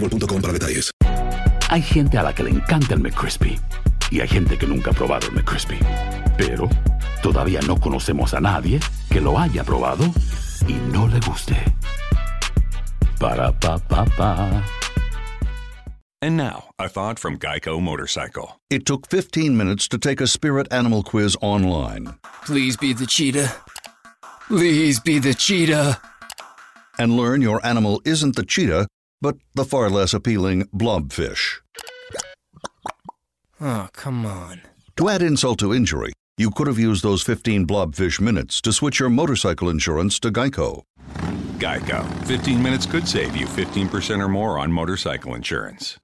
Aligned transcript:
boostmobile.com 0.00 0.40
para 0.40 0.52
detalles. 0.52 0.90
Hay 1.70 1.82
gente 1.82 2.18
a 2.18 2.22
la 2.22 2.34
que 2.34 2.42
le 2.42 2.50
encanta 2.50 2.94
el 2.94 3.00
McCrispy 3.00 3.58
y 4.10 4.20
hay 4.20 4.28
gente 4.28 4.56
que 4.56 4.66
nunca 4.66 4.90
ha 4.90 4.94
probado 4.94 5.26
el 5.28 5.34
McCrispy. 5.34 5.78
Pero 6.36 6.68
todavía 7.22 7.60
no 7.66 7.76
conocemos 7.76 8.32
a 8.34 8.40
nadie 8.40 8.80
que 9.10 9.20
lo 9.20 9.38
haya 9.38 9.64
probado 9.64 10.04
y 10.66 10.74
no 10.92 11.08
le 11.08 11.20
guste. 11.20 11.56
Para 13.18 13.52
pa 13.52 13.78
pa 13.78 14.04
pa. 14.16 14.64
And 16.20 16.36
now, 16.36 16.70
a 16.80 16.88
thought 16.88 17.18
from 17.20 17.38
Geico 17.38 17.80
Motorcycle. 17.80 18.58
It 18.70 18.84
took 18.84 19.08
15 19.08 19.56
minutes 19.56 19.86
to 19.88 19.98
take 19.98 20.20
a 20.20 20.26
spirit 20.26 20.66
animal 20.72 21.04
quiz 21.04 21.36
online 21.40 22.14
Please 22.44 22.76
be 22.76 22.92
the 22.92 23.06
cheetah. 23.06 23.52
Please 24.48 24.98
be 25.00 25.20
the 25.20 25.34
cheetah. 25.34 26.00
and 26.98 27.16
learn 27.16 27.40
your 27.40 27.64
animal 27.64 28.02
isn't 28.04 28.34
the 28.36 28.42
cheetah, 28.42 28.88
but 29.20 29.36
the 29.54 29.64
far 29.64 29.90
less 29.90 30.14
appealing 30.14 30.64
blobfish. 30.74 31.60
Oh, 33.60 33.88
come 33.92 34.24
on. 34.24 34.62
To 34.96 35.08
add 35.08 35.22
insult 35.22 35.58
to 35.60 35.74
injury, 35.74 36.12
you 36.36 36.50
could 36.50 36.66
have 36.66 36.78
used 36.78 37.02
those 37.02 37.22
15 37.22 37.66
blobfish 37.66 38.20
minutes 38.20 38.60
to 38.62 38.72
switch 38.72 39.00
your 39.00 39.10
motorcycle 39.10 39.68
insurance 39.68 40.20
to 40.20 40.30
Geico. 40.30 40.82
Geico. 41.58 42.04
15 42.26 42.62
minutes 42.62 42.86
could 42.86 43.08
save 43.08 43.36
you 43.36 43.46
15% 43.46 44.20
or 44.22 44.28
more 44.28 44.58
on 44.58 44.70
motorcycle 44.70 45.34
insurance. 45.34 45.98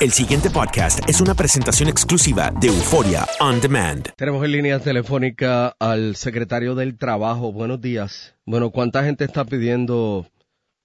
El 0.00 0.12
siguiente 0.12 0.48
podcast 0.48 1.06
es 1.06 1.20
una 1.20 1.34
presentación 1.34 1.88
exclusiva 1.88 2.50
de 2.58 2.68
Euforia 2.68 3.26
On 3.38 3.60
Demand. 3.60 4.08
Tenemos 4.16 4.42
en 4.44 4.52
línea 4.52 4.78
telefónica 4.78 5.76
al 5.78 6.16
secretario 6.16 6.74
del 6.74 6.96
Trabajo. 6.96 7.52
Buenos 7.52 7.82
días. 7.82 8.34
Bueno, 8.46 8.70
¿cuánta 8.70 9.04
gente 9.04 9.24
está 9.24 9.44
pidiendo 9.44 10.26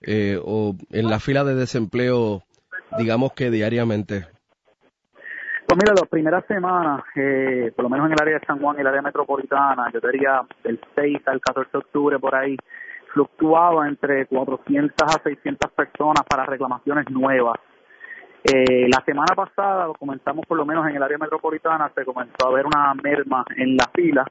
eh, 0.01 0.39
o 0.43 0.75
en 0.91 1.09
la 1.09 1.19
fila 1.19 1.43
de 1.43 1.55
desempleo, 1.55 2.43
digamos 2.97 3.33
que 3.33 3.49
diariamente? 3.49 4.25
Pues 5.67 5.79
mira, 5.81 5.93
las 5.95 6.07
primeras 6.09 6.45
semanas, 6.45 7.01
eh, 7.15 7.71
por 7.75 7.83
lo 7.83 7.89
menos 7.89 8.05
en 8.05 8.13
el 8.13 8.21
área 8.21 8.39
de 8.39 8.45
San 8.45 8.59
Juan 8.59 8.77
y 8.77 8.81
el 8.81 8.87
área 8.87 9.01
metropolitana, 9.01 9.89
yo 9.91 9.99
diría 9.99 10.41
del 10.63 10.79
6 10.95 11.17
al 11.25 11.41
14 11.41 11.71
de 11.71 11.77
octubre 11.79 12.19
por 12.19 12.35
ahí, 12.35 12.55
fluctuaba 13.13 13.87
entre 13.87 14.27
400 14.27 14.95
a 15.01 15.23
600 15.23 15.71
personas 15.71 16.23
para 16.29 16.45
reclamaciones 16.45 17.09
nuevas. 17.09 17.57
Eh, 18.43 18.87
la 18.93 19.03
semana 19.05 19.33
pasada, 19.35 19.87
lo 19.87 19.95
comentamos 19.95 20.45
por 20.45 20.55
lo 20.55 20.67
menos 20.67 20.87
en 20.87 20.97
el 20.97 21.03
área 21.03 21.17
metropolitana, 21.17 21.91
se 21.95 22.05
comenzó 22.05 22.47
a 22.47 22.51
ver 22.51 22.67
una 22.67 22.93
merma 22.93 23.43
en 23.57 23.75
la 23.75 23.89
fila. 23.91 24.23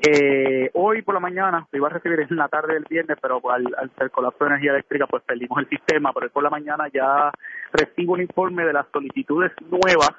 Eh, 0.00 0.70
hoy 0.74 1.02
por 1.02 1.14
la 1.14 1.20
mañana, 1.20 1.66
lo 1.70 1.76
iba 1.78 1.88
a 1.88 1.90
recibir 1.90 2.20
en 2.20 2.36
la 2.36 2.48
tarde 2.48 2.74
del 2.74 2.84
viernes, 2.88 3.18
pero 3.20 3.40
al, 3.50 3.64
al 3.76 3.90
ser 3.98 4.10
colapso 4.10 4.44
de 4.44 4.50
energía 4.50 4.72
eléctrica, 4.72 5.06
pues 5.06 5.22
perdimos 5.24 5.58
el 5.58 5.68
sistema, 5.68 6.12
pero 6.12 6.26
hoy 6.26 6.30
por 6.32 6.42
la 6.42 6.50
mañana 6.50 6.86
ya 6.92 7.30
recibo 7.72 8.12
un 8.14 8.20
informe 8.22 8.64
de 8.64 8.72
las 8.72 8.86
solicitudes 8.92 9.52
nuevas 9.70 10.10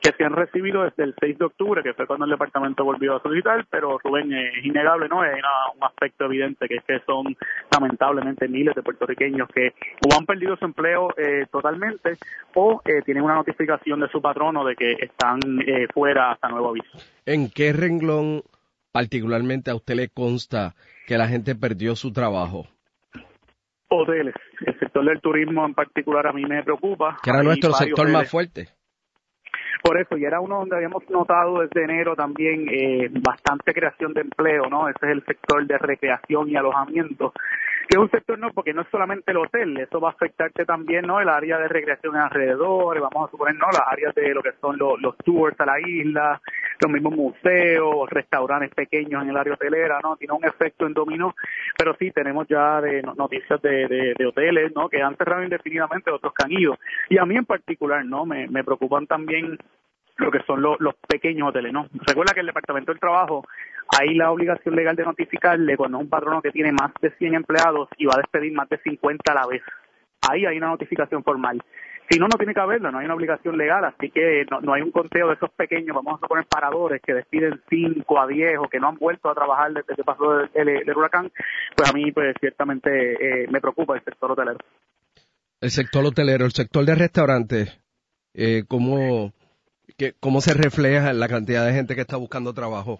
que 0.00 0.12
se 0.12 0.24
han 0.24 0.32
recibido 0.32 0.84
desde 0.84 1.02
el 1.02 1.14
6 1.18 1.38
de 1.38 1.44
octubre, 1.46 1.82
que 1.82 1.92
fue 1.92 2.06
cuando 2.06 2.24
el 2.24 2.30
departamento 2.30 2.84
volvió 2.84 3.16
a 3.16 3.20
solicitar, 3.20 3.66
pero 3.68 3.98
Rubén, 3.98 4.32
es 4.32 4.64
innegable, 4.64 5.08
¿no? 5.08 5.22
Hay 5.22 5.30
una- 5.32 5.72
un 5.76 5.82
aspecto 5.82 6.26
evidente 6.26 6.68
que 6.68 6.76
es 6.76 6.84
que 6.84 7.00
son 7.00 7.36
lamentablemente 7.72 8.46
miles 8.46 8.76
de 8.76 8.82
puertorriqueños 8.84 9.48
que 9.48 9.72
o 10.08 10.16
han 10.16 10.24
perdido 10.24 10.56
su 10.56 10.66
empleo 10.66 11.08
eh, 11.16 11.46
totalmente 11.50 12.16
o 12.54 12.80
eh, 12.84 13.02
tienen 13.04 13.24
una 13.24 13.34
notificación 13.34 13.98
de 13.98 14.08
su 14.08 14.22
patrono 14.22 14.64
de 14.64 14.76
que 14.76 14.92
están 14.92 15.40
eh, 15.66 15.88
fuera 15.92 16.30
hasta 16.30 16.48
nuevo 16.48 16.68
aviso. 16.68 16.96
¿En 17.26 17.50
qué 17.50 17.72
renglón 17.72 18.42
particularmente 18.92 19.70
a 19.70 19.74
usted 19.74 19.94
le 19.94 20.08
consta 20.08 20.74
que 21.06 21.18
la 21.18 21.28
gente 21.28 21.54
perdió 21.54 21.96
su 21.96 22.12
trabajo? 22.12 22.66
Hoteles, 23.90 24.34
el 24.66 24.78
sector 24.78 25.04
del 25.04 25.20
turismo 25.20 25.64
en 25.64 25.74
particular 25.74 26.26
a 26.26 26.32
mí 26.32 26.44
me 26.44 26.62
preocupa. 26.62 27.18
Que 27.22 27.30
era 27.30 27.40
Hay 27.40 27.46
nuestro 27.46 27.72
sector 27.72 28.10
más 28.10 28.30
fuerte. 28.30 28.68
Por 29.82 29.98
eso, 29.98 30.16
y 30.16 30.24
era 30.24 30.40
uno 30.40 30.58
donde 30.58 30.76
habíamos 30.76 31.08
notado 31.08 31.60
desde 31.60 31.84
enero 31.84 32.16
también 32.16 32.68
eh, 32.68 33.08
bastante 33.10 33.72
creación 33.72 34.12
de 34.12 34.22
empleo, 34.22 34.68
¿no? 34.68 34.88
Ese 34.88 35.06
es 35.06 35.12
el 35.12 35.24
sector 35.24 35.66
de 35.66 35.78
recreación 35.78 36.50
y 36.50 36.56
alojamiento, 36.56 37.32
que 37.88 37.96
es 37.96 37.98
un 37.98 38.10
sector, 38.10 38.38
¿no? 38.38 38.52
Porque 38.52 38.74
no 38.74 38.82
es 38.82 38.88
solamente 38.90 39.30
el 39.30 39.38
hotel, 39.38 39.78
eso 39.78 39.98
va 39.98 40.10
a 40.10 40.12
afectarte 40.12 40.66
también, 40.66 41.06
¿no? 41.06 41.20
El 41.20 41.28
área 41.30 41.58
de 41.58 41.68
recreación 41.68 42.16
alrededor, 42.16 43.00
vamos 43.00 43.28
a 43.28 43.30
suponer, 43.30 43.54
¿no? 43.56 43.66
Las 43.72 43.82
áreas 43.90 44.14
de 44.14 44.34
lo 44.34 44.42
que 44.42 44.52
son 44.60 44.76
los, 44.76 45.00
los 45.00 45.16
tours 45.18 45.58
a 45.58 45.64
la 45.66 45.80
isla, 45.80 46.38
los 46.80 46.92
mismos 46.92 47.14
museos, 47.16 48.10
restaurantes 48.10 48.74
pequeños 48.74 49.22
en 49.22 49.30
el 49.30 49.36
área 49.38 49.54
hotelera, 49.54 50.00
¿no? 50.02 50.16
Tiene 50.16 50.34
un 50.34 50.44
efecto 50.44 50.86
en 50.86 50.92
dominó, 50.92 51.34
pero 51.78 51.96
sí 51.98 52.10
tenemos 52.10 52.46
ya 52.46 52.80
de 52.82 53.00
no- 53.02 53.14
noticias 53.14 53.60
de, 53.62 53.88
de, 53.88 54.14
de 54.18 54.26
hoteles, 54.26 54.70
¿no? 54.74 54.88
Que 54.90 55.00
han 55.02 55.16
cerrado 55.16 55.42
indefinidamente, 55.42 56.10
otros 56.10 56.34
que 56.34 56.44
han 56.44 56.52
ido. 56.52 56.76
Y 57.08 57.16
a 57.16 57.24
mí 57.24 57.36
en 57.36 57.46
particular, 57.46 58.04
¿no? 58.04 58.26
Me, 58.26 58.48
me 58.48 58.64
preocupan 58.64 59.06
también 59.06 59.56
lo 60.18 60.30
que 60.30 60.42
son 60.46 60.60
los, 60.62 60.76
pequeños 61.08 61.48
hoteles, 61.48 61.72
¿no? 61.72 61.86
Recuerda 62.06 62.34
que 62.34 62.40
el 62.40 62.46
Departamento 62.46 62.92
del 62.92 63.00
Trabajo 63.00 63.44
hay 63.98 64.14
la 64.14 64.30
obligación 64.30 64.74
legal 64.76 64.94
de 64.96 65.04
notificarle 65.04 65.76
cuando 65.76 65.98
un 65.98 66.08
patrono 66.08 66.42
que 66.42 66.50
tiene 66.50 66.72
más 66.72 66.92
de 67.00 67.10
100 67.12 67.34
empleados 67.34 67.88
y 67.96 68.06
va 68.06 68.14
a 68.14 68.18
despedir 68.18 68.52
más 68.52 68.68
de 68.68 68.78
50 68.78 69.32
a 69.32 69.34
la 69.34 69.46
vez. 69.46 69.62
Ahí 70.28 70.44
hay 70.44 70.58
una 70.58 70.68
notificación 70.68 71.22
formal. 71.22 71.62
Si 72.10 72.18
no, 72.18 72.26
no 72.26 72.36
tiene 72.38 72.54
que 72.54 72.60
haberlo, 72.60 72.90
no 72.90 72.98
hay 72.98 73.04
una 73.04 73.14
obligación 73.14 73.56
legal, 73.58 73.84
así 73.84 74.10
que 74.10 74.44
no, 74.50 74.60
no 74.62 74.72
hay 74.72 74.80
un 74.82 74.90
conteo 74.90 75.28
de 75.28 75.34
esos 75.34 75.50
pequeños, 75.50 75.94
vamos 75.94 76.18
a 76.22 76.26
poner 76.26 76.46
paradores 76.46 77.02
que 77.02 77.12
despiden 77.12 77.60
5 77.68 78.18
a 78.20 78.26
10 78.26 78.58
o 78.60 78.68
que 78.68 78.80
no 78.80 78.88
han 78.88 78.96
vuelto 78.96 79.28
a 79.28 79.34
trabajar 79.34 79.72
desde 79.74 79.94
que 79.94 80.04
pasó 80.04 80.40
el, 80.40 80.50
el- 80.54 80.88
el 80.88 80.96
huracán, 80.96 81.30
pues 81.76 81.90
a 81.90 81.92
mí 81.92 82.10
pues 82.12 82.34
ciertamente 82.40 83.42
eh, 83.44 83.46
me 83.50 83.60
preocupa 83.60 83.94
el 83.94 84.02
sector 84.04 84.32
hotelero. 84.32 84.56
El 85.60 85.70
sector 85.70 86.04
hotelero, 86.06 86.46
el 86.46 86.52
sector 86.52 86.84
de 86.86 86.94
restaurantes, 86.94 87.78
eh, 88.34 88.62
¿cómo, 88.66 89.32
que, 89.96 90.12
¿cómo 90.20 90.40
se 90.40 90.54
refleja 90.54 91.10
en 91.10 91.20
la 91.20 91.28
cantidad 91.28 91.66
de 91.66 91.72
gente 91.72 91.94
que 91.94 92.02
está 92.02 92.16
buscando 92.16 92.52
trabajo? 92.52 92.98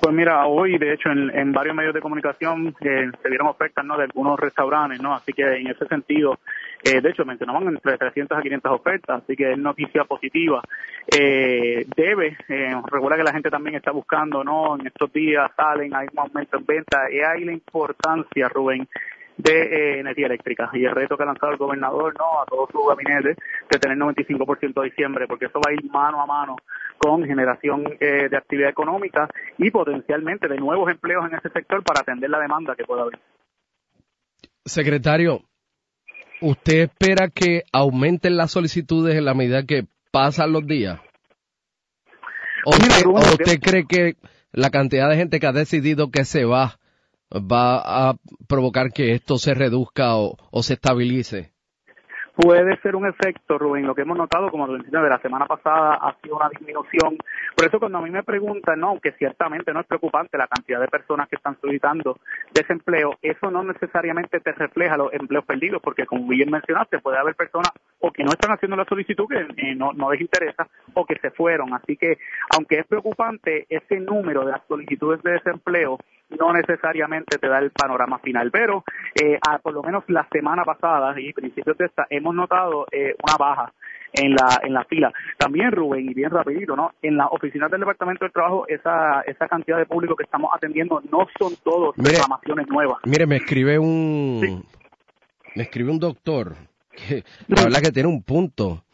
Pues 0.00 0.14
mira, 0.14 0.46
hoy 0.46 0.78
de 0.78 0.92
hecho 0.92 1.10
en, 1.10 1.30
en 1.36 1.52
varios 1.52 1.74
medios 1.74 1.94
de 1.94 2.00
comunicación 2.00 2.74
eh, 2.80 3.10
se 3.22 3.28
vieron 3.28 3.48
ofertas 3.48 3.84
¿no? 3.84 3.96
de 3.96 4.04
algunos 4.04 4.38
restaurantes, 4.38 5.00
¿no? 5.00 5.14
Así 5.14 5.32
que 5.32 5.42
en 5.42 5.66
ese 5.66 5.86
sentido, 5.86 6.38
eh, 6.84 7.00
de 7.00 7.10
hecho 7.10 7.24
mencionaban 7.24 7.66
entre 7.68 7.96
300 7.96 8.38
a 8.38 8.42
500 8.42 8.72
ofertas, 8.72 9.22
así 9.22 9.34
que 9.34 9.52
es 9.52 9.58
noticia 9.58 10.04
positiva. 10.04 10.62
Eh, 11.10 11.86
debe, 11.96 12.36
eh, 12.48 12.74
recuerda 12.90 13.16
que 13.16 13.24
la 13.24 13.32
gente 13.32 13.50
también 13.50 13.76
está 13.76 13.90
buscando, 13.90 14.44
¿no? 14.44 14.78
En 14.78 14.86
estos 14.86 15.12
días 15.12 15.50
salen, 15.56 15.94
hay 15.94 16.06
un 16.12 16.18
aumento 16.18 16.58
en 16.58 16.66
venta, 16.66 17.10
y 17.10 17.20
hay 17.20 17.44
la 17.44 17.52
importancia, 17.52 18.48
Rubén, 18.48 18.86
de 19.38 19.52
eh, 19.52 20.00
energía 20.00 20.26
eléctrica 20.26 20.68
y 20.74 20.84
el 20.84 20.94
reto 20.94 21.16
que 21.16 21.22
ha 21.22 21.26
lanzado 21.26 21.52
el 21.52 21.58
gobernador 21.58 22.12
no 22.18 22.42
a 22.42 22.44
todo 22.44 22.68
su 22.70 22.84
gabinete 22.84 23.40
de 23.70 23.78
tener 23.78 23.96
95% 23.96 24.82
de 24.82 24.90
diciembre, 24.90 25.26
porque 25.28 25.46
eso 25.46 25.60
va 25.64 25.70
a 25.70 25.74
ir 25.74 25.84
mano 25.90 26.20
a 26.20 26.26
mano 26.26 26.56
con 26.98 27.24
generación 27.24 27.84
eh, 28.00 28.28
de 28.28 28.36
actividad 28.36 28.70
económica 28.70 29.28
y 29.56 29.70
potencialmente 29.70 30.48
de 30.48 30.56
nuevos 30.56 30.90
empleos 30.90 31.24
en 31.30 31.36
ese 31.36 31.50
sector 31.50 31.84
para 31.84 32.00
atender 32.00 32.28
la 32.28 32.40
demanda 32.40 32.74
que 32.74 32.84
pueda 32.84 33.02
haber. 33.02 33.20
Secretario, 34.64 35.42
¿usted 36.40 36.90
espera 36.90 37.28
que 37.28 37.62
aumenten 37.72 38.36
las 38.36 38.50
solicitudes 38.50 39.14
en 39.14 39.24
la 39.24 39.34
medida 39.34 39.62
que 39.64 39.84
pasan 40.10 40.52
los 40.52 40.66
días? 40.66 40.98
¿O 42.64 42.70
usted, 42.70 43.06
o 43.06 43.14
usted 43.14 43.60
cree 43.60 43.86
que 43.86 44.16
la 44.50 44.70
cantidad 44.70 45.08
de 45.08 45.16
gente 45.16 45.38
que 45.38 45.46
ha 45.46 45.52
decidido 45.52 46.10
que 46.10 46.24
se 46.24 46.44
va 46.44 46.80
va 47.32 48.10
a 48.10 48.14
provocar 48.48 48.90
que 48.92 49.12
esto 49.12 49.38
se 49.38 49.54
reduzca 49.54 50.16
o, 50.16 50.36
o 50.50 50.62
se 50.62 50.74
estabilice? 50.74 51.52
puede 52.38 52.76
ser 52.82 52.94
un 52.94 53.04
efecto, 53.04 53.58
Rubén. 53.58 53.84
Lo 53.84 53.96
que 53.96 54.02
hemos 54.02 54.16
notado, 54.16 54.48
como 54.48 54.68
lo 54.68 54.78
de 54.78 55.08
la 55.08 55.18
semana 55.18 55.46
pasada, 55.46 55.94
ha 55.94 56.14
sido 56.22 56.36
una 56.36 56.48
disminución. 56.48 57.18
Por 57.56 57.66
eso 57.66 57.80
cuando 57.80 57.98
a 57.98 58.02
mí 58.02 58.10
me 58.10 58.22
preguntan, 58.22 58.78
no, 58.78 59.00
que 59.00 59.10
ciertamente 59.12 59.72
no 59.72 59.80
es 59.80 59.86
preocupante 59.86 60.38
la 60.38 60.46
cantidad 60.46 60.80
de 60.80 60.86
personas 60.86 61.28
que 61.28 61.34
están 61.34 61.58
solicitando 61.60 62.20
desempleo, 62.54 63.16
eso 63.22 63.50
no 63.50 63.64
necesariamente 63.64 64.38
te 64.38 64.52
refleja 64.52 64.96
los 64.96 65.12
empleos 65.12 65.44
perdidos, 65.44 65.82
porque 65.82 66.06
como 66.06 66.28
bien 66.28 66.48
mencionaste, 66.48 67.00
puede 67.00 67.18
haber 67.18 67.34
personas 67.34 67.72
o 67.98 68.12
que 68.12 68.22
no 68.22 68.30
están 68.30 68.52
haciendo 68.52 68.76
la 68.76 68.84
solicitud, 68.84 69.26
que 69.28 69.40
eh, 69.40 69.74
no, 69.74 69.92
no 69.92 70.12
les 70.12 70.20
interesa, 70.20 70.68
o 70.94 71.04
que 71.04 71.18
se 71.18 71.32
fueron. 71.32 71.74
Así 71.74 71.96
que, 71.96 72.18
aunque 72.54 72.78
es 72.78 72.86
preocupante, 72.86 73.66
ese 73.68 73.98
número 73.98 74.44
de 74.44 74.52
las 74.52 74.62
solicitudes 74.68 75.20
de 75.24 75.32
desempleo 75.32 75.98
no 76.30 76.52
necesariamente 76.52 77.38
te 77.38 77.48
da 77.48 77.58
el 77.58 77.70
panorama 77.70 78.18
final, 78.18 78.50
pero 78.50 78.84
eh, 79.14 79.38
por 79.62 79.72
lo 79.72 79.82
menos 79.82 80.04
la 80.08 80.26
semana 80.30 80.64
pasada 80.64 81.18
y 81.18 81.32
principios 81.32 81.76
de 81.78 81.86
esta 81.86 82.06
hemos 82.10 82.34
notado 82.34 82.86
eh, 82.92 83.14
una 83.22 83.36
baja 83.38 83.72
en 84.12 84.34
la 84.34 84.60
en 84.62 84.72
la 84.72 84.84
fila. 84.84 85.12
También 85.36 85.72
Rubén 85.72 86.08
y 86.08 86.14
bien 86.14 86.30
rapidito, 86.30 86.76
¿no? 86.76 86.92
En 87.02 87.16
las 87.16 87.28
oficinas 87.30 87.70
del 87.70 87.80
Departamento 87.80 88.24
del 88.24 88.32
Trabajo 88.32 88.66
esa 88.68 89.22
esa 89.22 89.48
cantidad 89.48 89.78
de 89.78 89.86
público 89.86 90.16
que 90.16 90.24
estamos 90.24 90.50
atendiendo 90.54 91.02
no 91.10 91.26
son 91.38 91.54
todos 91.62 91.94
reclamaciones 91.96 92.66
nuevas. 92.68 92.98
Mire, 93.04 93.26
me 93.26 93.36
escribe 93.36 93.78
un 93.78 94.64
me 95.54 95.62
escribe 95.62 95.90
un 95.90 95.98
doctor 95.98 96.54
que 96.90 97.24
la 97.48 97.64
verdad 97.64 97.80
que 97.82 97.92
tiene 97.92 98.08
un 98.08 98.22
punto. 98.22 98.84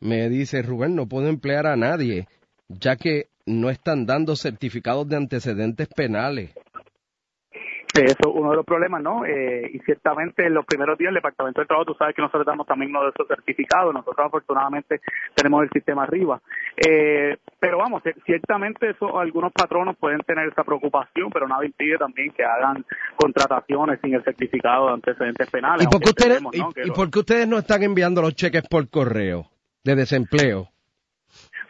Me 0.00 0.28
dice, 0.28 0.62
"Rubén, 0.62 0.96
no 0.96 1.06
puedo 1.06 1.28
emplear 1.28 1.66
a 1.66 1.76
nadie, 1.76 2.26
ya 2.68 2.96
que 2.96 3.26
no 3.46 3.70
están 3.70 4.04
dando 4.04 4.34
certificados 4.34 5.08
de 5.08 5.16
antecedentes 5.16 5.88
penales." 5.88 6.52
Eso 7.94 8.16
es 8.18 8.26
uno 8.26 8.50
de 8.50 8.56
los 8.56 8.64
problemas, 8.64 9.02
¿no? 9.02 9.26
Eh, 9.26 9.70
y 9.74 9.78
ciertamente 9.80 10.46
en 10.46 10.54
los 10.54 10.64
primeros 10.64 10.96
días 10.96 11.10
el 11.10 11.16
Departamento 11.16 11.60
de 11.60 11.66
Trabajo, 11.66 11.92
tú 11.92 11.94
sabes 11.98 12.14
que 12.14 12.22
nosotros 12.22 12.46
damos 12.46 12.66
también 12.66 12.90
uno 12.90 13.04
de 13.04 13.10
esos 13.10 13.28
certificados, 13.28 13.92
nosotros 13.92 14.26
afortunadamente 14.26 15.00
tenemos 15.34 15.64
el 15.64 15.70
sistema 15.70 16.04
arriba. 16.04 16.40
Eh, 16.76 17.36
pero 17.60 17.76
vamos, 17.78 18.02
ciertamente 18.24 18.90
eso 18.90 19.18
algunos 19.18 19.52
patronos 19.52 19.96
pueden 19.98 20.20
tener 20.20 20.48
esa 20.48 20.64
preocupación, 20.64 21.30
pero 21.30 21.46
nada 21.46 21.66
impide 21.66 21.98
también 21.98 22.32
que 22.32 22.44
hagan 22.44 22.84
contrataciones 23.16 24.00
sin 24.00 24.14
el 24.14 24.24
certificado 24.24 24.86
de 24.86 24.92
antecedentes 24.94 25.50
penales. 25.50 25.86
¿Y 25.86 25.90
por 25.90 26.00
qué 26.00 26.10
ustedes, 26.10 26.42
y, 26.84 26.90
por 26.92 27.10
qué 27.10 27.18
ustedes 27.18 27.46
no 27.46 27.58
están 27.58 27.82
enviando 27.82 28.22
los 28.22 28.34
cheques 28.34 28.62
por 28.68 28.88
correo 28.88 29.50
de 29.84 29.96
desempleo? 29.96 30.71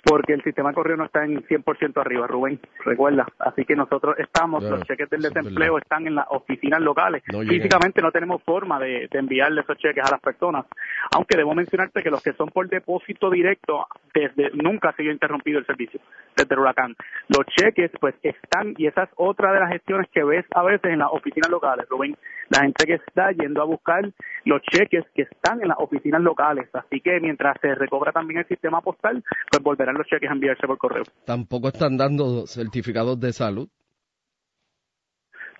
Porque 0.04 0.34
el 0.34 0.42
sistema 0.42 0.70
de 0.70 0.74
correo 0.74 0.96
no 0.96 1.04
está 1.04 1.24
en 1.24 1.42
100% 1.42 2.00
arriba, 2.00 2.26
Rubén, 2.26 2.60
recuerda. 2.84 3.26
Así 3.38 3.64
que 3.64 3.76
nosotros 3.76 4.16
estamos, 4.18 4.62
los 4.64 4.82
cheques 4.84 5.08
del 5.10 5.22
desempleo 5.22 5.78
están 5.78 6.06
en 6.06 6.14
las 6.14 6.26
oficinas 6.30 6.80
locales. 6.80 7.22
Físicamente 7.24 8.02
no 8.02 8.10
tenemos 8.10 8.42
forma 8.42 8.78
de, 8.78 9.08
enviarle 9.12 9.60
esos 9.60 9.78
cheques 9.78 10.04
a 10.04 10.10
las 10.10 10.20
personas, 10.20 10.66
aunque 11.14 11.36
debo 11.36 11.54
mencionarte 11.54 12.02
que 12.02 12.10
los 12.10 12.22
que 12.22 12.32
son 12.32 12.48
por 12.48 12.68
depósito 12.68 13.30
directo, 13.30 13.86
desde 14.14 14.50
nunca 14.54 14.90
ha 14.90 14.96
sido 14.96 15.12
interrumpido 15.12 15.58
el 15.58 15.66
servicio 15.66 16.00
desde 16.36 16.54
el 16.54 16.60
huracán. 16.60 16.96
Los 17.28 17.46
cheques 17.46 17.90
pues 18.00 18.14
están, 18.22 18.74
y 18.78 18.86
esa 18.86 19.04
es 19.04 19.10
otra 19.16 19.52
de 19.52 19.60
las 19.60 19.70
gestiones 19.70 20.08
que 20.12 20.24
ves 20.24 20.44
a 20.54 20.62
veces 20.62 20.92
en 20.92 20.98
las 20.98 21.08
oficinas 21.12 21.50
locales, 21.50 21.86
Rubén, 21.88 22.16
la 22.48 22.60
gente 22.60 22.86
que 22.86 22.94
está 22.94 23.32
yendo 23.32 23.62
a 23.62 23.64
buscar 23.64 24.10
los 24.44 24.62
cheques 24.62 25.04
que 25.14 25.22
están 25.22 25.62
en 25.62 25.68
las 25.68 25.78
oficinas 25.78 26.20
locales. 26.20 26.68
Así 26.74 27.00
que 27.00 27.18
mientras 27.20 27.56
se 27.60 27.74
recobra 27.74 28.12
también 28.12 28.40
el 28.40 28.46
sistema 28.46 28.80
postal, 28.80 29.22
pues 29.50 29.62
volverán 29.82 29.98
los 29.98 30.06
cheques 30.06 30.30
enviarse 30.30 30.66
por 30.66 30.78
correo. 30.78 31.04
Tampoco 31.24 31.68
están 31.68 31.96
dando 31.96 32.46
certificados 32.46 33.18
de 33.18 33.32
salud. 33.32 33.68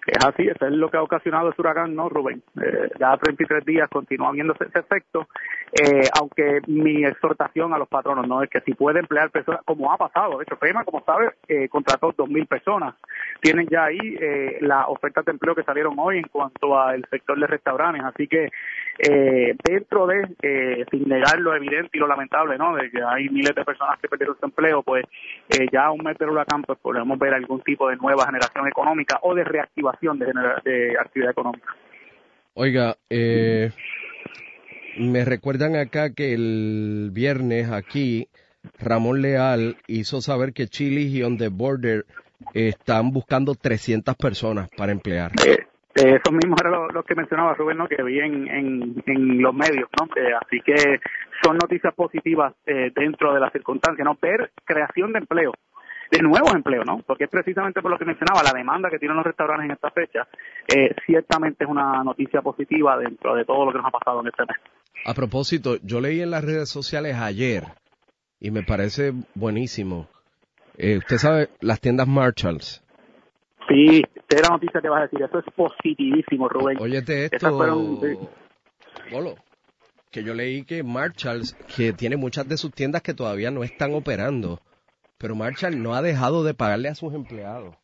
Es 0.04 0.24
así, 0.24 0.48
eso 0.48 0.66
es 0.66 0.72
lo 0.72 0.90
que 0.90 0.96
ha 0.96 1.02
ocasionado 1.02 1.50
ese 1.50 1.60
huracán, 1.60 1.94
¿no, 1.94 2.08
Rubén? 2.08 2.42
Eh, 2.60 2.90
ya 2.98 3.16
33 3.16 3.64
días 3.64 3.88
continúa 3.88 4.32
viendo 4.32 4.52
ese 4.54 4.78
efecto, 4.78 5.28
eh, 5.72 6.08
aunque 6.18 6.60
mi 6.66 7.04
exhortación 7.04 7.72
a 7.72 7.78
los 7.78 7.88
patronos 7.88 8.26
no 8.26 8.42
es 8.42 8.50
que 8.50 8.60
si 8.62 8.74
puede 8.74 8.98
emplear 8.98 9.30
personas, 9.30 9.60
como 9.64 9.92
ha 9.92 9.96
pasado, 9.96 10.38
de 10.38 10.42
hecho, 10.42 10.56
FEMA, 10.56 10.84
como 10.84 11.04
sabes, 11.04 11.30
eh, 11.46 11.68
contrató 11.68 12.12
2.000 12.12 12.48
personas. 12.48 12.96
Tienen 13.40 13.68
ya 13.68 13.84
ahí 13.84 14.16
eh, 14.20 14.58
las 14.60 14.86
ofertas 14.88 15.24
de 15.24 15.32
empleo 15.32 15.54
que 15.54 15.62
salieron 15.62 15.94
hoy 15.96 16.18
en 16.18 16.24
cuanto 16.24 16.78
al 16.78 17.04
sector 17.08 17.38
de 17.38 17.46
restaurantes, 17.46 18.02
así 18.04 18.26
que 18.26 18.50
eh, 18.98 19.54
dentro 19.62 20.08
de, 20.08 20.34
eh, 20.42 20.84
sin 20.90 21.08
negar 21.08 21.38
lo 21.38 21.54
evidente 21.54 21.90
y 21.92 21.98
lo 21.98 22.08
lamentable, 22.08 22.58
¿no? 22.58 22.74
De 22.74 22.90
que 22.90 23.00
hay 23.02 23.28
miles 23.28 23.54
de 23.54 23.64
personas 23.64 24.00
que 24.00 24.08
perdieron 24.08 24.36
su 24.38 24.46
empleo, 24.46 24.82
pues 24.82 25.04
eh, 25.48 25.68
ya 25.72 25.90
un 25.92 26.02
mes 26.02 26.18
del 26.18 26.30
huracán, 26.30 26.62
pues 26.62 26.78
podemos 26.80 27.18
ver 27.18 27.34
algún 27.34 27.60
tipo 27.60 27.88
de 27.88 27.96
nueva 27.96 28.26
generación 28.26 28.66
económica 28.66 29.18
o 29.22 29.34
de 29.34 29.44
reactivación 29.44 29.91
de, 30.00 30.26
de 30.64 30.98
actividad 30.98 31.30
económica. 31.30 31.74
Oiga, 32.54 32.96
eh, 33.08 33.70
me 34.98 35.24
recuerdan 35.24 35.76
acá 35.76 36.12
que 36.14 36.34
el 36.34 37.10
viernes 37.12 37.70
aquí 37.70 38.28
Ramón 38.78 39.22
Leal 39.22 39.76
hizo 39.86 40.20
saber 40.20 40.52
que 40.52 40.66
Chile 40.66 41.02
y 41.02 41.22
On 41.22 41.36
the 41.36 41.48
Border 41.48 42.04
están 42.54 43.10
buscando 43.10 43.54
300 43.54 44.14
personas 44.16 44.68
para 44.76 44.92
emplear. 44.92 45.32
Eh, 45.46 45.66
eh, 45.94 46.16
esos 46.16 46.32
mismos 46.32 46.58
eran 46.60 46.88
los, 46.94 47.04
que 47.04 47.14
mencionaba 47.14 47.52
Rubén, 47.54 47.76
¿no? 47.76 47.86
que 47.86 48.02
vi 48.02 48.18
en, 48.18 48.48
en, 48.48 49.42
los 49.42 49.54
medios, 49.54 49.90
¿no? 50.00 50.06
Eh, 50.16 50.32
así 50.40 50.60
que 50.60 51.00
son 51.42 51.58
noticias 51.58 51.92
positivas 51.94 52.54
eh, 52.64 52.90
dentro 52.94 53.34
de 53.34 53.40
las 53.40 53.52
circunstancias, 53.52 54.02
¿no? 54.04 54.16
Ver 54.20 54.52
creación 54.64 55.12
de 55.12 55.18
empleo, 55.18 55.52
de 56.12 56.22
nuevos 56.22 56.54
empleos, 56.54 56.84
¿no? 56.86 57.02
Porque 57.04 57.24
es 57.24 57.30
precisamente 57.30 57.82
por 57.82 57.90
lo 57.90 57.98
que 57.98 58.04
mencionaba, 58.04 58.44
la 58.44 58.56
demanda 58.56 58.88
que 58.90 58.98
tienen 58.98 59.16
los 59.16 59.26
restaurantes 59.26 59.64
en 59.64 59.72
esta 59.72 59.90
fecha, 59.90 60.28
ciertamente 61.06 61.64
es 61.64 61.70
una 61.70 62.04
noticia 62.04 62.42
positiva 62.42 62.96
dentro 62.98 63.34
de 63.34 63.44
todo 63.44 63.64
lo 63.64 63.72
que 63.72 63.78
nos 63.78 63.86
ha 63.86 63.90
pasado 63.90 64.20
en 64.20 64.28
este 64.28 64.42
mes. 64.42 64.56
A 65.06 65.14
propósito, 65.14 65.78
yo 65.82 66.00
leí 66.00 66.20
en 66.20 66.30
las 66.30 66.44
redes 66.44 66.68
sociales 66.68 67.16
ayer, 67.16 67.64
y 68.38 68.50
me 68.50 68.62
parece 68.62 69.12
buenísimo, 69.34 70.06
usted 70.74 71.16
sabe, 71.16 71.48
las 71.60 71.80
tiendas 71.80 72.06
Marshalls, 72.06 72.84
Sí, 73.68 74.02
esta 74.28 74.42
la 74.42 74.48
noticia 74.48 74.80
que 74.80 74.88
vas 74.88 74.98
a 74.98 75.02
decir. 75.02 75.22
Eso 75.22 75.38
es 75.38 75.44
positivísimo, 75.54 76.48
Rubén. 76.48 76.78
Óyete 76.80 77.26
esto, 77.26 77.56
Bolo, 79.10 79.36
que 80.10 80.24
yo 80.24 80.34
leí 80.34 80.64
que 80.64 80.82
Marshalls, 80.82 81.54
que 81.76 81.92
tiene 81.92 82.16
muchas 82.16 82.48
de 82.48 82.56
sus 82.56 82.72
tiendas 82.72 83.02
que 83.02 83.14
todavía 83.14 83.52
no 83.52 83.62
están 83.62 83.94
operando, 83.94 84.60
pero 85.22 85.36
Marshall 85.36 85.80
no 85.80 85.94
ha 85.94 86.02
dejado 86.02 86.42
de 86.42 86.52
pagarle 86.52 86.88
a 86.88 86.96
sus 86.96 87.14
empleados. 87.14 87.76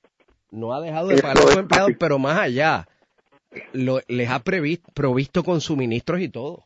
No 0.50 0.74
ha 0.74 0.80
dejado 0.80 1.06
de 1.06 1.22
pagarle 1.22 1.42
a 1.44 1.46
sus 1.46 1.56
empleados, 1.56 1.92
pero 1.96 2.18
más 2.18 2.36
allá, 2.36 2.88
lo, 3.72 4.00
les 4.08 4.28
ha 4.28 4.40
previsto, 4.40 4.90
provisto 4.92 5.44
con 5.44 5.60
suministros 5.60 6.20
y 6.20 6.28
todo. 6.28 6.64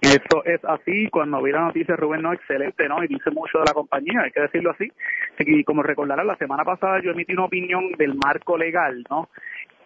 Eso 0.00 0.44
es 0.44 0.64
así. 0.64 1.08
Cuando 1.10 1.42
vi 1.42 1.50
la 1.50 1.62
noticia, 1.62 1.96
Rubén, 1.96 2.22
no, 2.22 2.32
excelente, 2.32 2.88
¿no? 2.88 3.02
Y 3.02 3.08
dice 3.08 3.32
mucho 3.32 3.58
de 3.58 3.64
la 3.64 3.72
compañía, 3.72 4.20
hay 4.22 4.30
que 4.30 4.42
decirlo 4.42 4.70
así. 4.70 4.92
Y 5.40 5.64
como 5.64 5.82
recordarán, 5.82 6.28
la 6.28 6.36
semana 6.36 6.62
pasada 6.62 7.00
yo 7.02 7.10
emití 7.10 7.32
una 7.32 7.46
opinión 7.46 7.90
del 7.98 8.14
marco 8.14 8.56
legal, 8.56 9.04
¿no? 9.10 9.28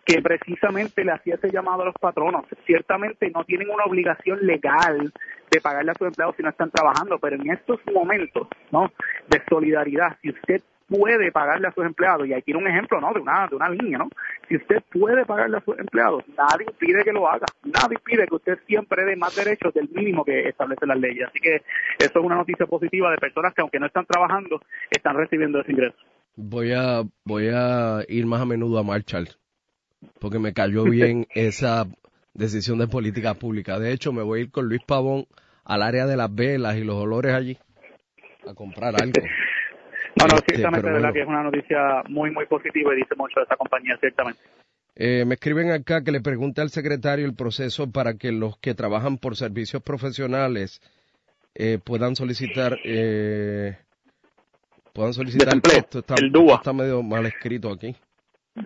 que 0.05 0.23
precisamente 0.23 1.05
le 1.05 1.13
hacía 1.13 1.35
ese 1.35 1.51
llamado 1.51 1.83
a 1.83 1.85
los 1.87 1.95
patronos. 2.01 2.47
Ciertamente 2.65 3.31
no 3.31 3.45
tienen 3.45 3.69
una 3.69 3.85
obligación 3.85 4.39
legal 4.41 5.13
de 5.51 5.61
pagarle 5.61 5.93
a 5.93 5.95
sus 5.95 6.09
empleados 6.09 6.37
si 6.37 6.43
no 6.43 6.51
están 6.51 6.71
trabajando, 6.71 7.19
pero 7.19 7.37
en 7.37 7.51
estos 7.51 7.81
momentos, 7.93 8.49
¿no? 8.71 8.91
De 9.29 9.43
solidaridad, 9.49 10.17
si 10.23 10.31
usted 10.31 10.63
puede 10.89 11.31
pagarle 11.31 11.69
a 11.69 11.73
sus 11.73 11.85
empleados, 11.85 12.27
y 12.27 12.33
aquí 12.33 12.45
tiene 12.45 12.61
un 12.61 12.67
ejemplo, 12.67 13.01
¿no? 13.01 13.13
De 13.13 13.21
una, 13.21 13.47
de 13.47 13.57
una 13.57 13.69
línea, 13.69 13.99
¿no? 13.99 14.09
Si 14.49 14.57
usted 14.57 14.83
puede 14.91 15.25
pagarle 15.27 15.59
a 15.59 15.65
sus 15.65 15.79
empleados, 15.79 16.25
nadie 16.37 16.67
impide 16.67 17.05
que 17.05 17.13
lo 17.13 17.29
haga, 17.29 17.47
nadie 17.63 17.97
impide 17.99 18.27
que 18.27 18.35
usted 18.35 18.59
siempre 18.67 19.05
dé 19.05 19.15
más 19.15 19.37
derechos 19.37 19.75
del 19.75 19.89
mínimo 19.91 20.25
que 20.25 20.49
establecen 20.49 20.89
las 20.89 20.99
leyes. 20.99 21.29
Así 21.29 21.41
que 21.41 21.57
eso 21.99 22.19
es 22.19 22.25
una 22.25 22.37
noticia 22.37 22.67
positiva 22.67 23.11
de 23.11 23.19
personas 23.19 23.53
que 23.55 23.61
aunque 23.61 23.79
no 23.79 23.87
están 23.87 24.07
trabajando, 24.07 24.61
están 24.91 25.17
recibiendo 25.17 25.61
ese 25.61 25.73
ingreso. 25.73 25.97
Voy 26.37 26.73
a, 26.73 27.03
voy 27.25 27.51
a 27.53 28.05
ir 28.09 28.27
más 28.27 28.41
a 28.41 28.47
menudo 28.47 28.79
a 28.79 28.83
Marshall, 28.83 29.29
porque 30.21 30.39
me 30.39 30.55
cayó 30.55 30.85
bien 30.85 31.27
esa 31.35 31.87
decisión 32.35 32.79
de 32.79 32.89
política 32.89 33.35
pública. 33.35 33.79
De 33.79 33.93
hecho, 33.93 34.13
me 34.13 34.23
voy 34.23 34.41
a 34.41 34.43
ir 34.45 34.51
con 34.51 34.67
Luis 34.67 34.83
Pavón 34.87 35.27
al 35.65 35.83
área 35.83 36.07
de 36.07 36.17
las 36.17 36.35
velas 36.35 36.77
y 36.77 36.85
los 36.85 36.97
olores 36.97 37.35
allí 37.35 37.59
a 38.47 38.55
comprar 38.55 38.95
algo. 39.01 39.13
No, 40.19 40.27
no, 40.27 40.37
este, 40.37 40.57
ciertamente, 40.57 40.91
verdad 40.91 41.13
que 41.13 41.21
es 41.21 41.29
una 41.29 41.43
noticia 41.43 42.03
muy, 42.09 42.31
muy 42.31 42.47
positiva 42.47 42.93
y 42.95 42.97
dice 42.97 43.15
mucho 43.17 43.41
de 43.41 43.45
esta 43.45 43.57
compañía, 43.57 43.97
ciertamente. 44.01 44.41
Eh, 44.97 45.25
me 45.25 45.35
escriben 45.35 45.71
acá 45.71 46.03
que 46.03 46.11
le 46.11 46.21
pregunte 46.21 46.61
al 46.61 46.71
secretario 46.71 47.25
el 47.25 47.37
proceso 47.37 47.91
para 47.93 48.15
que 48.15 48.33
los 48.33 48.59
que 48.59 48.75
trabajan 48.75 49.19
por 49.19 49.37
servicios 49.37 49.81
profesionales 49.81 50.81
eh, 51.55 51.79
puedan 51.83 52.17
solicitar 52.17 52.77
eh, 52.85 53.77
puedan 54.93 55.13
solicitar 55.13 55.55
esto 55.73 56.01
está, 56.01 56.17
el 56.21 56.33
DUA. 56.33 56.57
está 56.57 56.73
medio 56.73 57.01
mal 57.05 57.27
escrito 57.27 57.71
aquí 57.71 57.95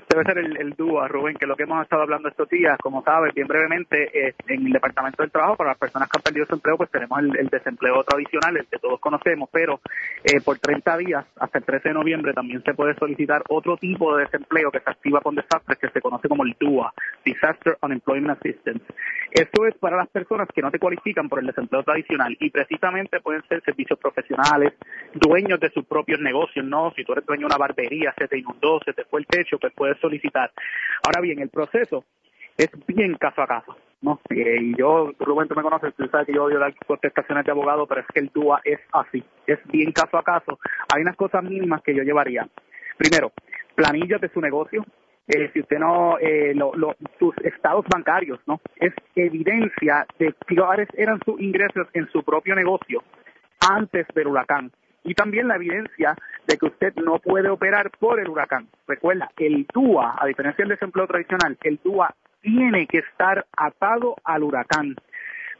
Debe 0.08 0.24
ser 0.24 0.38
el, 0.38 0.56
el 0.56 0.74
DUA, 0.74 1.08
Rubén, 1.08 1.36
que 1.36 1.46
lo 1.46 1.56
que 1.56 1.64
hemos 1.64 1.82
estado 1.82 2.02
hablando 2.02 2.28
estos 2.28 2.48
días, 2.48 2.78
como 2.78 3.02
sabes, 3.02 3.34
bien 3.34 3.46
brevemente, 3.46 4.28
eh, 4.28 4.34
en 4.48 4.66
el 4.66 4.72
Departamento 4.72 5.22
del 5.22 5.30
Trabajo, 5.30 5.56
para 5.56 5.70
las 5.70 5.78
personas 5.78 6.08
que 6.08 6.18
han 6.18 6.22
perdido 6.22 6.46
su 6.46 6.54
empleo, 6.54 6.76
pues 6.76 6.90
tenemos 6.90 7.18
el, 7.18 7.36
el 7.36 7.48
desempleo 7.48 8.02
tradicional, 8.04 8.56
el 8.56 8.66
que 8.66 8.78
todos 8.78 9.00
conocemos, 9.00 9.48
pero 9.52 9.80
eh, 10.24 10.40
por 10.40 10.58
30 10.58 10.96
días, 10.98 11.26
hasta 11.36 11.58
el 11.58 11.64
13 11.64 11.88
de 11.88 11.94
noviembre, 11.94 12.32
también 12.32 12.62
se 12.62 12.74
puede 12.74 12.94
solicitar 12.94 13.42
otro 13.48 13.76
tipo 13.76 14.16
de 14.16 14.24
desempleo 14.24 14.70
que 14.70 14.80
se 14.80 14.90
activa 14.90 15.20
con 15.20 15.34
desastres, 15.34 15.78
que 15.78 15.88
se 15.90 16.00
conoce 16.00 16.28
como 16.28 16.44
el 16.44 16.56
DUA, 16.58 16.92
Disaster 17.24 17.76
Unemployment 17.82 18.38
Assistance. 18.38 18.84
Esto 19.30 19.66
es 19.66 19.74
para 19.76 19.96
las 19.96 20.08
personas 20.08 20.48
que 20.54 20.60
no 20.60 20.70
te 20.70 20.78
cualifican 20.78 21.28
por 21.28 21.38
el 21.38 21.46
desempleo 21.46 21.82
tradicional 21.82 22.36
y 22.38 22.50
precisamente 22.50 23.20
pueden 23.20 23.42
ser 23.48 23.62
servicios 23.62 23.98
profesionales, 23.98 24.74
dueños 25.14 25.58
de 25.58 25.70
sus 25.70 25.84
propios 25.86 26.20
negocios, 26.20 26.66
¿no? 26.66 26.92
Si 26.94 27.04
tú 27.04 27.12
eres 27.12 27.24
dueño 27.24 27.40
de 27.42 27.46
una 27.46 27.56
barbería, 27.56 28.14
se 28.18 28.28
te 28.28 28.38
inundó, 28.38 28.78
se 28.84 28.92
te 28.92 29.04
fue 29.04 29.20
el 29.20 29.26
techo, 29.26 29.58
pues 29.58 29.72
puedes 29.82 29.98
solicitar. 29.98 30.52
Ahora 31.04 31.20
bien, 31.20 31.40
el 31.40 31.48
proceso 31.48 32.04
es 32.56 32.70
bien 32.86 33.14
caso 33.14 33.42
a 33.42 33.48
caso, 33.48 33.76
¿no? 34.00 34.20
Eh, 34.30 34.58
y 34.60 34.78
yo, 34.78 35.10
Rubén, 35.18 35.48
tú 35.48 35.56
me 35.56 35.62
conoces, 35.62 35.92
tú 35.96 36.06
sabes 36.06 36.28
que 36.28 36.34
yo 36.34 36.44
odio 36.44 36.60
dar 36.60 36.72
contestaciones 36.86 37.44
de 37.44 37.50
abogado, 37.50 37.84
pero 37.88 38.02
es 38.02 38.06
que 38.14 38.20
el 38.20 38.30
DUA 38.32 38.60
es 38.62 38.78
así, 38.92 39.24
es 39.44 39.58
bien 39.72 39.90
caso 39.90 40.16
a 40.16 40.22
caso. 40.22 40.60
Hay 40.94 41.02
unas 41.02 41.16
cosas 41.16 41.42
mínimas 41.42 41.82
que 41.82 41.96
yo 41.96 42.04
llevaría. 42.04 42.48
Primero, 42.96 43.32
planillas 43.74 44.20
de 44.20 44.28
su 44.28 44.40
negocio, 44.40 44.84
eh, 45.26 45.50
si 45.52 45.60
usted 45.60 45.80
no, 45.80 46.16
eh, 46.20 46.54
lo, 46.54 46.76
lo, 46.76 46.94
sus 47.18 47.36
estados 47.38 47.84
bancarios, 47.92 48.38
¿no? 48.46 48.60
Es 48.76 48.92
evidencia 49.16 50.06
de 50.16 50.32
cuáles 50.54 50.88
eran 50.96 51.18
sus 51.24 51.40
ingresos 51.40 51.88
en 51.92 52.08
su 52.12 52.22
propio 52.22 52.54
negocio 52.54 53.02
antes 53.68 54.06
del 54.14 54.28
huracán. 54.28 54.70
Y 55.04 55.14
también 55.14 55.48
la 55.48 55.56
evidencia 55.56 56.14
de 56.46 56.56
que 56.56 56.66
usted 56.66 56.94
no 56.96 57.18
puede 57.18 57.48
operar 57.48 57.90
por 57.98 58.20
el 58.20 58.28
huracán. 58.28 58.68
Recuerda, 58.86 59.30
el 59.36 59.66
DUA, 59.72 60.16
a 60.18 60.26
diferencia 60.26 60.62
del 60.62 60.76
desempleo 60.76 61.06
tradicional, 61.06 61.56
el 61.62 61.80
DUA 61.82 62.14
tiene 62.40 62.86
que 62.86 62.98
estar 62.98 63.46
atado 63.56 64.16
al 64.24 64.42
huracán. 64.42 64.96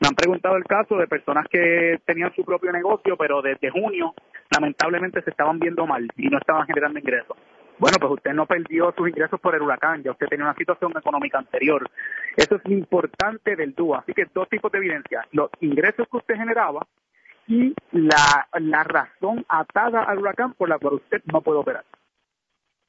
Me 0.01 0.09
han 0.09 0.15
preguntado 0.15 0.57
el 0.57 0.65
caso 0.65 0.97
de 0.97 1.07
personas 1.07 1.47
que 1.49 2.01
tenían 2.05 2.35
su 2.35 2.45
propio 2.45 2.73
negocio, 2.73 3.17
pero 3.17 3.41
desde 3.41 3.71
junio 3.71 4.15
lamentablemente 4.51 5.23
se 5.23 5.31
estaban 5.31 5.59
viendo 5.59 5.87
mal 5.87 6.09
y 6.17 6.29
no 6.29 6.39
estaban 6.39 6.67
generando 6.67 6.99
ingresos. 6.99 7.37
Bueno, 7.79 7.99
pues 8.01 8.13
usted 8.13 8.33
no 8.33 8.47
perdió 8.47 8.93
sus 8.97 9.09
ingresos 9.09 9.41
por 9.41 9.55
el 9.55 9.63
huracán, 9.63 10.03
ya 10.03 10.11
usted 10.11 10.27
tenía 10.29 10.45
una 10.45 10.55
situación 10.55 10.93
económica 10.97 11.39
anterior. 11.39 11.89
Eso 12.37 12.57
es 12.57 12.67
importante 12.71 13.57
del 13.57 13.75
DUA. 13.75 14.01
Así 14.01 14.13
que 14.13 14.27
dos 14.33 14.49
tipos 14.49 14.71
de 14.73 14.79
evidencia. 14.79 15.27
Los 15.33 15.51
ingresos 15.61 16.07
que 16.09 16.17
usted 16.17 16.37
generaba 16.37 16.87
y 17.47 17.75
la, 17.93 18.49
la 18.61 18.85
razón 18.85 19.45
atada 19.49 20.05
al 20.05 20.19
huracán 20.19 20.55
por 20.55 20.69
la 20.69 20.79
cual 20.79 20.95
usted 20.95 21.23
no 21.33 21.41
puede 21.41 21.59
operar. 21.59 21.85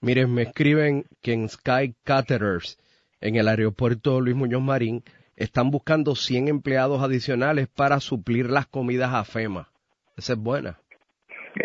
Miren, 0.02 0.34
me 0.34 0.44
escriben 0.44 1.06
que 1.22 1.34
en 1.34 1.48
Sky 1.48 1.96
Caterers, 2.04 2.78
en 3.22 3.36
el 3.36 3.48
aeropuerto 3.48 4.20
Luis 4.20 4.36
Muñoz 4.36 4.62
Marín, 4.62 5.04
están 5.36 5.72
buscando 5.72 6.16
100 6.16 6.48
empleados 6.48 7.02
adicionales 7.02 7.68
para 7.68 8.00
suplir 8.00 8.50
las 8.50 8.68
comidas 8.68 9.14
a 9.14 9.24
FEMA. 9.24 9.70
Esa 10.18 10.34
es 10.34 10.40
buena. 10.40 10.78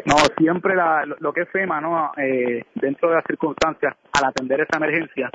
No, 0.04 0.16
siempre 0.36 0.76
la, 0.76 1.04
lo, 1.04 1.32
que 1.32 1.42
es 1.42 1.48
FEMA, 1.50 1.80
¿no? 1.80 2.12
Eh, 2.16 2.64
dentro 2.74 3.08
de 3.08 3.16
las 3.16 3.24
circunstancias, 3.26 3.96
al 4.12 4.28
atender 4.28 4.60
esa 4.60 4.76
emergencia, 4.76 5.30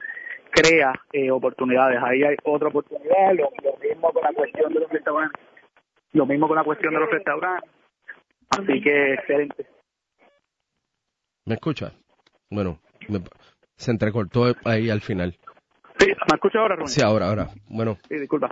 crea 0.52 0.94
eh, 1.12 1.32
oportunidades. 1.32 2.00
Ahí 2.04 2.24
hay 2.24 2.36
otra 2.44 2.70
oportunidad, 2.70 3.34
lo, 3.34 3.50
lo 3.64 3.78
mismo 3.82 4.14
con 4.14 4.24
la 4.24 4.34
cuestión 4.34 4.74
de 4.74 4.80
los 4.80 4.90
restaurantes. 4.90 5.42
Lo 6.14 6.26
mismo 6.26 6.48
con 6.48 6.56
la 6.58 6.64
cuestión 6.64 6.94
de 6.94 7.00
los 7.00 7.10
restaurantes. 7.10 7.70
Así 8.50 8.82
que 8.82 9.14
excelente. 9.14 9.66
¿Me 11.46 11.56
escucha? 11.56 11.92
Bueno, 12.50 12.80
me- 13.10 13.22
se 13.76 13.92
entrecortó 13.92 14.54
ahí 14.66 14.90
al 14.90 15.02
final. 15.02 15.36
Sí, 16.00 16.08
¿me 16.08 16.36
escucha 16.36 16.60
ahora, 16.60 16.76
Rubén? 16.76 16.88
Sí, 16.88 17.02
ahora, 17.02 17.30
ahora. 17.30 17.48
Bueno, 17.68 17.98
Sí, 18.08 18.20
disculpa. 18.20 18.50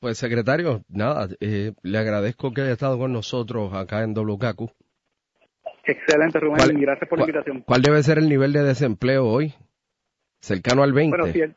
pues 0.00 0.18
secretario, 0.18 0.82
nada, 0.88 1.28
eh, 1.40 1.72
le 1.82 1.98
agradezco 1.98 2.52
que 2.52 2.60
haya 2.62 2.72
estado 2.72 2.98
con 2.98 3.12
nosotros 3.12 3.72
acá 3.74 4.02
en 4.02 4.14
WKQ. 4.14 4.70
Excelente, 5.84 6.38
Rubén. 6.38 6.58
¿Cuál- 6.58 6.76
y 6.78 6.80
gracias 6.82 7.08
por 7.08 7.18
la 7.18 7.24
invitación. 7.24 7.62
¿Cuál 7.62 7.82
debe 7.82 8.02
ser 8.02 8.18
el 8.18 8.28
nivel 8.28 8.52
de 8.52 8.62
desempleo 8.62 9.26
hoy? 9.26 9.54
Cercano 10.40 10.82
al 10.82 10.92
20. 10.92 11.16
Bueno, 11.16 11.32
cier- 11.32 11.54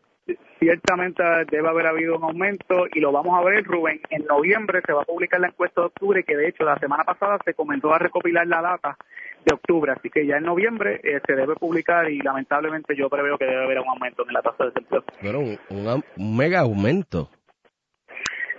ciertamente 0.61 1.23
debe 1.49 1.67
haber 1.67 1.87
habido 1.87 2.17
un 2.17 2.23
aumento 2.23 2.85
y 2.93 2.99
lo 2.99 3.11
vamos 3.11 3.37
a 3.37 3.43
ver, 3.43 3.63
Rubén. 3.63 3.99
En 4.11 4.25
noviembre 4.25 4.81
se 4.85 4.93
va 4.93 5.01
a 5.01 5.05
publicar 5.05 5.39
la 5.39 5.47
encuesta 5.47 5.81
de 5.81 5.87
octubre, 5.87 6.23
que 6.23 6.37
de 6.37 6.47
hecho 6.47 6.63
la 6.63 6.77
semana 6.77 7.03
pasada 7.03 7.39
se 7.43 7.55
comenzó 7.55 7.91
a 7.91 7.97
recopilar 7.97 8.45
la 8.45 8.61
data 8.61 8.95
de 9.43 9.55
octubre, 9.55 9.91
así 9.91 10.11
que 10.11 10.27
ya 10.27 10.37
en 10.37 10.43
noviembre 10.43 11.01
eh, 11.03 11.19
se 11.25 11.33
debe 11.33 11.55
publicar 11.55 12.11
y 12.11 12.19
lamentablemente 12.19 12.95
yo 12.95 13.09
preveo 13.09 13.39
que 13.39 13.45
debe 13.45 13.63
haber 13.63 13.79
un 13.79 13.89
aumento 13.89 14.23
en 14.27 14.33
la 14.33 14.41
tasa 14.43 14.65
de 14.65 14.69
desempleo. 14.69 15.03
Bueno, 15.23 15.39
un, 15.69 16.03
mega 16.37 16.59
aumento. 16.59 17.29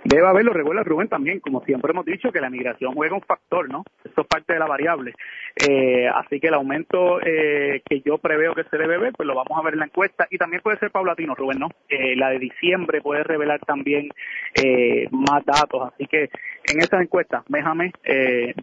Debe 0.03 0.27
haberlo, 0.27 0.51
recuerda 0.51 0.83
Rubén 0.83 1.07
también, 1.07 1.39
como 1.39 1.63
siempre 1.63 1.91
hemos 1.91 2.05
dicho, 2.05 2.31
que 2.31 2.41
la 2.41 2.49
migración 2.49 2.93
juega 2.93 3.15
un 3.15 3.21
factor, 3.21 3.69
¿no? 3.69 3.83
Eso 4.03 4.21
es 4.21 4.27
parte 4.27 4.53
de 4.53 4.59
la 4.59 4.67
variable. 4.67 5.13
Eh, 5.55 6.07
así 6.07 6.39
que 6.39 6.47
el 6.47 6.55
aumento 6.55 7.21
eh, 7.21 7.81
que 7.87 8.01
yo 8.01 8.17
preveo 8.17 8.53
que 8.53 8.65
se 8.65 8.77
debe 8.77 8.97
ver, 8.97 9.13
pues 9.13 9.25
lo 9.25 9.35
vamos 9.35 9.57
a 9.57 9.63
ver 9.63 9.73
en 9.73 9.79
la 9.79 9.85
encuesta 9.85 10.27
y 10.29 10.37
también 10.37 10.61
puede 10.61 10.77
ser 10.79 10.91
paulatino, 10.91 11.35
Rubén, 11.35 11.59
¿no? 11.59 11.69
Eh, 11.87 12.15
la 12.17 12.29
de 12.29 12.39
diciembre 12.39 13.01
puede 13.01 13.23
revelar 13.23 13.59
también 13.61 14.09
más 15.11 15.43
datos, 15.45 15.91
así 15.93 16.05
que 16.05 16.29
en 16.69 16.79
esas 16.79 17.01
encuestas, 17.01 17.43
déjame, 17.47 17.91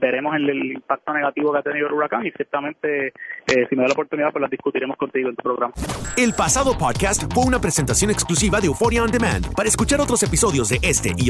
veremos 0.01 0.37
el, 0.37 0.73
impacto 0.73 1.13
negativo 1.13 1.53
que 1.53 1.59
ha 1.59 1.63
tenido 1.63 1.89
el 1.89 1.95
huracán 1.95 2.25
y 2.25 2.31
ciertamente, 2.31 3.13
si 3.47 3.77
me 3.77 3.83
da 3.83 3.89
la 3.89 3.93
oportunidad, 3.93 4.31
pues 4.31 4.41
las 4.41 4.51
discutiremos 4.51 4.97
contigo 4.97 5.29
en 5.29 5.37
tu 5.37 5.43
programa. 5.43 5.75
El 6.17 6.33
pasado 6.33 6.79
podcast 6.79 7.33
fue 7.35 7.45
una 7.45 7.61
presentación 7.61 8.11
exclusiva 8.11 8.61
de 8.61 8.69
Euphoria 8.69 9.03
On 9.03 9.11
Demand. 9.11 9.55
Para 9.55 9.69
escuchar 9.69 10.01
otros 10.01 10.23
episodios 10.23 10.69
de 10.69 10.79
este 10.83 11.13
y 11.17 11.30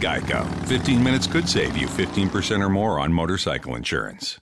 Geico. 0.00 0.44
15 0.66 1.02
minutes 1.02 1.26
could 1.26 1.48
save 1.48 1.76
you 1.76 1.86
15% 1.86 2.64
or 2.64 2.68
more 2.68 2.98
on 2.98 3.12
motorcycle 3.12 3.76
insurance. 3.76 4.38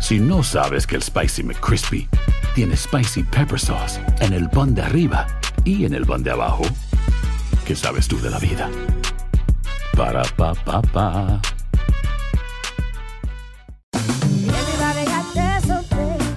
Si 0.00 0.18
no 0.18 0.42
sabes 0.42 0.86
que 0.86 0.96
el 0.96 1.02
Spicy 1.02 1.42
McCrispy 1.42 2.08
tiene 2.54 2.76
Spicy 2.76 3.22
Pepper 3.22 3.58
Sauce 3.58 3.98
en 4.20 4.32
el 4.32 4.48
pan 4.50 4.74
de 4.74 4.82
arriba 4.82 5.26
y 5.64 5.84
en 5.86 5.94
el 5.94 6.04
pan 6.04 6.22
de 6.22 6.30
abajo, 6.30 6.64
¿qué 7.64 7.74
sabes 7.74 8.06
tú 8.06 8.20
de 8.20 8.30
la 8.30 8.38
vida? 8.38 8.70
Para, 9.96 10.22
pa, 10.36 10.54
pa, 10.54 10.82
pa. 10.82 11.40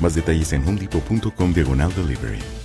Más 0.00 0.14
detalles 0.14 0.52
en 0.52 0.66
homedepot.com 0.66 1.52
diagonal 1.52 1.92
delivery. 1.94 2.57